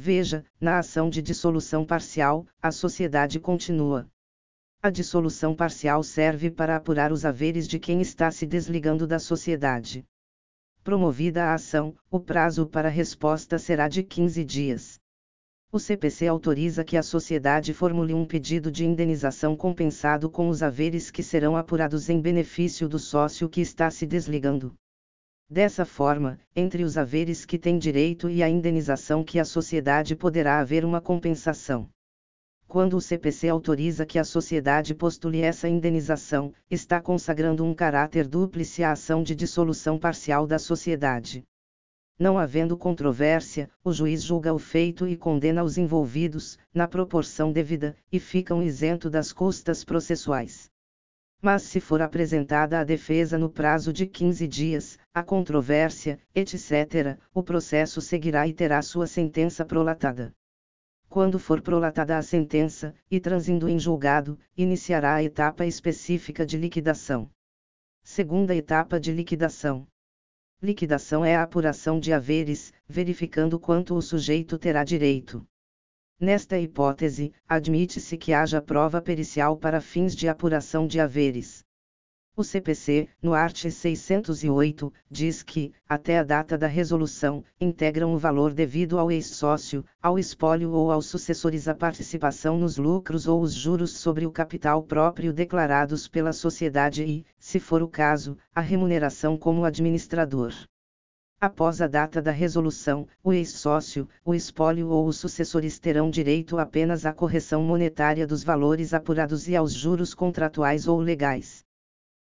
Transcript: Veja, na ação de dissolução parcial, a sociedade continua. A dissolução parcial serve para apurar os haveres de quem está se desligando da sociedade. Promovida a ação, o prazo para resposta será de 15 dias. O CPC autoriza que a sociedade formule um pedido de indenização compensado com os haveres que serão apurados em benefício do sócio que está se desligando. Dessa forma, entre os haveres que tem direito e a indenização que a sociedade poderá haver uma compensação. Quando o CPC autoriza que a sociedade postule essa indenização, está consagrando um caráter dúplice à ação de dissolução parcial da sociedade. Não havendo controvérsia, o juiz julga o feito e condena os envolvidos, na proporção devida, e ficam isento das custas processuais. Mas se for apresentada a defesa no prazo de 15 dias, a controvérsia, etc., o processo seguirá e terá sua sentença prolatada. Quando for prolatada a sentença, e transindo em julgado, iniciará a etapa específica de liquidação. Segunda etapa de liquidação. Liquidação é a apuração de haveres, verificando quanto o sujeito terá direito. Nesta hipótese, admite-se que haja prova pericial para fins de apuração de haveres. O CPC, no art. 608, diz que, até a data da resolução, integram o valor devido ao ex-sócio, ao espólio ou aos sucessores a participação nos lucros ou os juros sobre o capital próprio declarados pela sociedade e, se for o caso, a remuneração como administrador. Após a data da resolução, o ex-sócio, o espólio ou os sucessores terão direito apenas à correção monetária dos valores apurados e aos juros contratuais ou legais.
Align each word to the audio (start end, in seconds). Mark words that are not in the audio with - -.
Veja, 0.00 0.44
na 0.60 0.78
ação 0.78 1.10
de 1.10 1.20
dissolução 1.20 1.84
parcial, 1.84 2.46
a 2.62 2.70
sociedade 2.70 3.40
continua. 3.40 4.08
A 4.80 4.90
dissolução 4.90 5.56
parcial 5.56 6.04
serve 6.04 6.52
para 6.52 6.76
apurar 6.76 7.10
os 7.10 7.24
haveres 7.24 7.66
de 7.66 7.80
quem 7.80 8.00
está 8.00 8.30
se 8.30 8.46
desligando 8.46 9.08
da 9.08 9.18
sociedade. 9.18 10.04
Promovida 10.84 11.46
a 11.46 11.54
ação, 11.54 11.96
o 12.08 12.20
prazo 12.20 12.64
para 12.64 12.88
resposta 12.88 13.58
será 13.58 13.88
de 13.88 14.04
15 14.04 14.44
dias. 14.44 15.00
O 15.72 15.80
CPC 15.80 16.28
autoriza 16.28 16.84
que 16.84 16.96
a 16.96 17.02
sociedade 17.02 17.74
formule 17.74 18.14
um 18.14 18.24
pedido 18.24 18.70
de 18.70 18.86
indenização 18.86 19.56
compensado 19.56 20.30
com 20.30 20.48
os 20.48 20.62
haveres 20.62 21.10
que 21.10 21.24
serão 21.24 21.56
apurados 21.56 22.08
em 22.08 22.20
benefício 22.20 22.88
do 22.88 23.00
sócio 23.00 23.48
que 23.48 23.60
está 23.60 23.90
se 23.90 24.06
desligando. 24.06 24.72
Dessa 25.50 25.86
forma, 25.86 26.38
entre 26.54 26.84
os 26.84 26.98
haveres 26.98 27.46
que 27.46 27.58
tem 27.58 27.78
direito 27.78 28.28
e 28.28 28.42
a 28.42 28.48
indenização 28.50 29.24
que 29.24 29.38
a 29.38 29.46
sociedade 29.46 30.14
poderá 30.14 30.60
haver 30.60 30.84
uma 30.84 31.00
compensação. 31.00 31.88
Quando 32.66 32.98
o 32.98 33.00
CPC 33.00 33.48
autoriza 33.48 34.04
que 34.04 34.18
a 34.18 34.24
sociedade 34.24 34.94
postule 34.94 35.40
essa 35.40 35.66
indenização, 35.66 36.52
está 36.70 37.00
consagrando 37.00 37.64
um 37.64 37.72
caráter 37.72 38.28
dúplice 38.28 38.84
à 38.84 38.92
ação 38.92 39.22
de 39.22 39.34
dissolução 39.34 39.98
parcial 39.98 40.46
da 40.46 40.58
sociedade. 40.58 41.42
Não 42.18 42.38
havendo 42.38 42.76
controvérsia, 42.76 43.70
o 43.82 43.90
juiz 43.90 44.22
julga 44.22 44.52
o 44.52 44.58
feito 44.58 45.08
e 45.08 45.16
condena 45.16 45.64
os 45.64 45.78
envolvidos, 45.78 46.58
na 46.74 46.86
proporção 46.86 47.52
devida, 47.52 47.96
e 48.12 48.20
ficam 48.20 48.62
isento 48.62 49.08
das 49.08 49.32
custas 49.32 49.82
processuais. 49.82 50.70
Mas 51.40 51.62
se 51.62 51.80
for 51.80 52.02
apresentada 52.02 52.80
a 52.80 52.84
defesa 52.84 53.38
no 53.38 53.48
prazo 53.48 53.92
de 53.92 54.06
15 54.06 54.46
dias, 54.48 54.98
a 55.14 55.22
controvérsia, 55.22 56.18
etc., 56.34 57.16
o 57.32 57.42
processo 57.42 58.00
seguirá 58.00 58.48
e 58.48 58.52
terá 58.52 58.82
sua 58.82 59.06
sentença 59.06 59.64
prolatada. 59.64 60.34
Quando 61.08 61.38
for 61.38 61.62
prolatada 61.62 62.18
a 62.18 62.22
sentença, 62.22 62.94
e 63.10 63.20
transindo 63.20 63.68
em 63.68 63.78
julgado, 63.78 64.38
iniciará 64.56 65.14
a 65.14 65.22
etapa 65.22 65.64
específica 65.64 66.44
de 66.44 66.58
liquidação. 66.58 67.30
Segunda 68.02 68.54
etapa 68.54 68.98
de 68.98 69.12
liquidação. 69.12 69.86
Liquidação 70.60 71.24
é 71.24 71.36
a 71.36 71.44
apuração 71.44 72.00
de 72.00 72.12
haveres, 72.12 72.72
verificando 72.88 73.60
quanto 73.60 73.94
o 73.94 74.02
sujeito 74.02 74.58
terá 74.58 74.82
direito. 74.82 75.46
Nesta 76.20 76.58
hipótese, 76.58 77.32
admite-se 77.48 78.16
que 78.16 78.32
haja 78.32 78.60
prova 78.60 79.00
pericial 79.00 79.56
para 79.56 79.80
fins 79.80 80.16
de 80.16 80.28
apuração 80.28 80.84
de 80.84 80.98
haveres. 80.98 81.64
O 82.36 82.42
CPC, 82.42 83.08
no 83.22 83.34
art. 83.34 83.70
608, 83.70 84.92
diz 85.08 85.44
que, 85.44 85.72
até 85.88 86.18
a 86.18 86.24
data 86.24 86.58
da 86.58 86.66
resolução, 86.66 87.44
integram 87.60 88.12
o 88.14 88.18
valor 88.18 88.52
devido 88.52 88.98
ao 88.98 89.12
ex-sócio, 89.12 89.84
ao 90.02 90.18
espólio 90.18 90.72
ou 90.72 90.90
aos 90.90 91.06
sucessores 91.06 91.68
a 91.68 91.74
participação 91.74 92.58
nos 92.58 92.78
lucros 92.78 93.28
ou 93.28 93.40
os 93.40 93.52
juros 93.52 93.98
sobre 93.98 94.26
o 94.26 94.32
capital 94.32 94.82
próprio 94.82 95.32
declarados 95.32 96.08
pela 96.08 96.32
sociedade 96.32 97.04
e, 97.04 97.24
se 97.38 97.60
for 97.60 97.80
o 97.80 97.88
caso, 97.88 98.36
a 98.52 98.60
remuneração 98.60 99.36
como 99.36 99.64
administrador. 99.64 100.52
Após 101.40 101.80
a 101.80 101.86
data 101.86 102.20
da 102.20 102.32
resolução, 102.32 103.06
o 103.22 103.32
ex-sócio, 103.32 104.08
o 104.24 104.34
espólio 104.34 104.88
ou 104.88 105.06
os 105.06 105.18
sucessores 105.18 105.78
terão 105.78 106.10
direito 106.10 106.58
apenas 106.58 107.06
à 107.06 107.12
correção 107.12 107.62
monetária 107.62 108.26
dos 108.26 108.42
valores 108.42 108.92
apurados 108.92 109.46
e 109.46 109.54
aos 109.54 109.72
juros 109.72 110.14
contratuais 110.14 110.88
ou 110.88 110.98
legais. 110.98 111.64